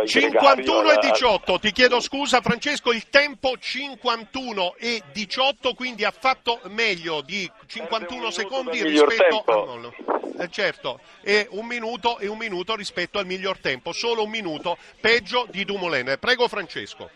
il 0.00 0.08
51 0.08 0.80
gregario 0.80 0.88
e 0.88 0.92
alla- 0.92 1.10
18, 1.12 1.58
ti 1.58 1.72
chiedo 1.72 2.00
scusa 2.00 2.40
Francesco, 2.40 2.92
il 2.92 3.08
tempo 3.10 3.56
51 3.58 4.74
e 4.78 5.02
18, 5.12 5.74
quindi 5.74 6.04
ha 6.04 6.10
fatto 6.10 6.60
meglio 6.68 7.20
di 7.20 7.48
51 7.66 8.16
minuto 8.16 8.30
secondi 8.30 8.82
rispetto 8.82 9.44
al 9.46 9.66
nullo. 9.66 9.94
Eh, 10.38 10.48
certo, 10.50 11.00
e 11.22 11.46
un 11.50 11.66
minuto 11.66 12.18
e 12.18 12.26
un 12.26 12.38
minuto 12.38 12.74
rispetto 12.74 13.18
al 13.18 13.26
miglior 13.26 13.58
tempo, 13.58 13.92
solo 13.92 14.24
un 14.24 14.30
minuto 14.30 14.78
peggio 15.00 15.46
di 15.50 15.64
Dumoulin. 15.64 16.16
Prego 16.18 16.48
Francesco. 16.48 17.10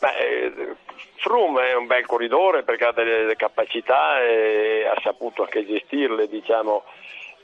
Beh, 0.00 0.16
eh, 0.18 0.76
Froome 1.16 1.70
è 1.70 1.74
un 1.74 1.86
bel 1.86 2.04
corridore 2.06 2.62
perché 2.62 2.84
ha 2.84 2.92
delle 2.92 3.36
capacità 3.36 4.20
e 4.22 4.86
ha 4.86 5.00
saputo 5.02 5.42
anche 5.42 5.66
gestirle, 5.66 6.28
diciamo. 6.28 6.84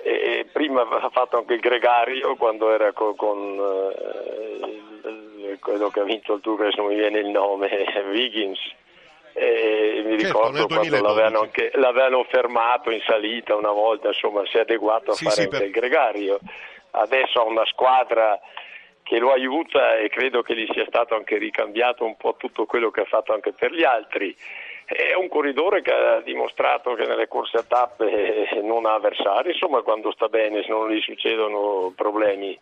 E 0.03 0.46
prima 0.51 0.82
ha 0.82 1.11
fatto 1.11 1.37
anche 1.39 1.55
il 1.55 1.61
gregario 1.61 2.35
quando 2.37 2.73
era 2.73 2.93
co- 2.93 3.14
con, 3.14 3.59
eh, 5.05 5.59
quello 5.61 5.91
che 5.91 6.01
ha 6.01 6.05
vinto 6.05 6.34
il 6.34 6.41
tour, 6.41 6.61
adesso 6.62 6.80
non 6.80 6.91
mi 6.91 6.97
viene 6.97 7.19
il 7.19 7.29
nome, 7.29 7.69
Wiggins. 8.11 8.59
E 9.33 10.02
mi 10.05 10.19
Certo, 10.19 10.27
ricordo 10.27 10.66
quando 10.66 10.89
2012. 10.89 11.02
l'avevano, 11.02 11.41
anche- 11.41 11.70
l'avevano 11.75 12.25
fermato 12.25 12.91
in 12.91 13.01
salita 13.06 13.55
una 13.55 13.70
volta, 13.73 14.09
insomma 14.09 14.45
si 14.47 14.56
è 14.56 14.61
adeguato 14.61 15.12
a 15.12 15.15
Sì, 15.15 15.25
fare 15.25 15.37
sì, 15.37 15.42
anche 15.42 15.56
per- 15.59 15.66
il 15.66 15.73
gregario. 15.73 16.41
Adesso 16.92 17.41
ha 17.41 17.45
una 17.45 17.64
squadra 17.67 18.39
che 19.10 19.19
lo 19.19 19.32
aiuta 19.32 19.96
e 19.96 20.09
credo 20.09 20.41
che 20.42 20.55
gli 20.55 20.69
sia 20.73 20.84
stato 20.87 21.16
anche 21.16 21.37
ricambiato 21.37 22.05
un 22.05 22.16
po' 22.16 22.37
tutto 22.38 22.64
quello 22.64 22.92
che 22.92 23.00
ha 23.00 23.05
fatto 23.06 23.33
anche 23.33 23.50
per 23.52 23.73
gli 23.73 23.83
altri. 23.83 24.33
È 24.84 25.14
un 25.14 25.27
corridore 25.27 25.83
che 25.83 25.92
ha 25.92 26.20
dimostrato 26.20 26.95
che 26.95 27.06
nelle 27.06 27.27
corse 27.27 27.56
a 27.56 27.64
tappe 27.64 28.48
eh, 28.50 28.60
non 28.62 28.86
ha 28.86 28.95
avversari, 28.95 29.50
insomma 29.50 29.83
quando 29.83 30.12
sta 30.12 30.28
bene, 30.28 30.62
se 30.62 30.69
non 30.69 30.88
gli 30.92 31.00
succedono 31.00 31.92
problemi. 31.96 32.56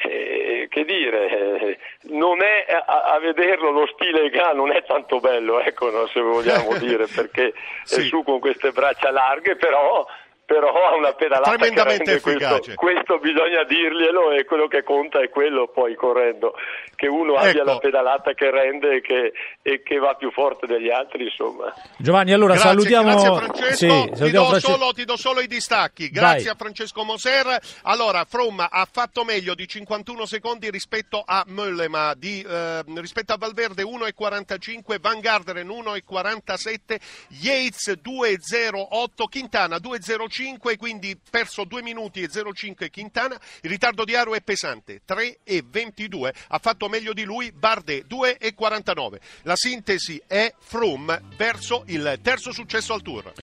Eh, 0.00 0.66
che 0.70 0.84
dire, 0.84 1.28
eh, 1.58 1.78
non 2.10 2.42
è, 2.42 2.66
a, 2.68 3.14
a 3.14 3.18
vederlo 3.18 3.70
lo 3.70 3.86
stile 3.86 4.28
che 4.28 4.38
ha 4.38 4.52
non 4.52 4.70
è 4.70 4.84
tanto 4.84 5.20
bello, 5.20 5.58
ecco, 5.58 5.90
no, 5.90 6.06
se 6.08 6.20
vogliamo 6.20 6.76
dire, 6.78 7.06
perché 7.06 7.54
Sì. 7.84 8.00
è 8.00 8.04
su 8.04 8.22
con 8.24 8.40
queste 8.40 8.72
braccia 8.72 9.10
larghe, 9.10 9.56
però, 9.56 10.06
però 10.48 10.72
ha 10.72 10.96
una 10.96 11.12
pedalata 11.12 11.50
Tremendamente 11.56 12.04
rende 12.12 12.20
questo, 12.22 12.44
efficace. 12.54 12.74
questo 12.74 13.18
bisogna 13.18 13.64
dirglielo 13.64 14.30
e 14.32 14.46
quello 14.46 14.66
che 14.66 14.82
conta 14.82 15.20
è 15.20 15.28
quello 15.28 15.68
poi 15.68 15.94
correndo, 15.94 16.54
che 16.96 17.06
uno 17.06 17.34
abbia 17.34 17.50
Ecco. 17.60 17.64
la 17.64 17.76
pedalata 17.78 18.32
che 18.32 18.50
rende 18.50 18.96
e 18.96 19.00
che, 19.02 19.32
e 19.60 19.82
che 19.82 19.98
va 19.98 20.14
più 20.14 20.30
forte 20.32 20.66
degli 20.66 20.88
altri, 20.88 21.24
insomma. 21.24 21.70
Giovanni, 21.98 22.32
allora 22.32 22.54
grazie, 22.54 22.70
salutiamo. 22.70 23.10
grazie 23.10 23.34
Francesco, 23.36 23.74
Sì, 23.74 23.86
ti, 23.88 24.16
salutiamo 24.16 24.30
do 24.30 24.48
Francesco. 24.48 24.72
solo, 24.78 24.92
ti 24.92 25.04
do 25.04 25.16
solo 25.18 25.40
i 25.40 25.46
distacchi. 25.46 26.08
Grazie 26.08 26.44
Vai. 26.44 26.52
a 26.52 26.54
Francesco 26.56 27.04
Moser. 27.04 27.58
Allora, 27.82 28.24
Fromm 28.24 28.60
ha 28.60 28.88
fatto 28.90 29.24
meglio 29.24 29.54
di 29.54 29.68
51 29.68 30.24
secondi 30.24 30.70
rispetto 30.70 31.22
a 31.26 31.44
Möllema, 31.48 32.14
di, 32.16 32.40
eh, 32.48 32.82
rispetto 32.96 33.34
a 33.34 33.36
Valverde 33.38 33.82
1,45, 33.82 34.98
Van 34.98 35.20
Garderen 35.20 35.68
1,47, 35.68 36.98
Yates 37.42 37.92
2,08, 38.00 39.28
Quintana 39.30 39.76
2,05, 39.76 40.36
quindi 40.76 41.18
perso 41.30 41.64
2 41.64 41.82
minuti 41.82 42.22
e 42.22 42.28
0,5 42.28 42.90
Quintana. 42.90 43.40
Il 43.62 43.70
ritardo 43.70 44.04
di 44.04 44.14
Aro 44.14 44.34
è 44.34 44.40
pesante, 44.40 45.00
3,22. 45.06 46.32
Ha 46.48 46.58
fatto 46.58 46.88
meglio 46.88 47.12
di 47.12 47.24
lui 47.24 47.50
Bardet 47.50 48.06
2,49. 48.06 49.18
La 49.42 49.56
sintesi 49.56 50.22
è 50.26 50.54
Fromm 50.58 51.10
verso 51.36 51.82
il 51.86 52.20
terzo 52.22 52.52
successo 52.52 52.92
al 52.92 53.02
Tour. 53.02 53.32